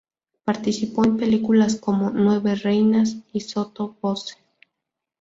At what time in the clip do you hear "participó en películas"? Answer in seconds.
0.45-1.75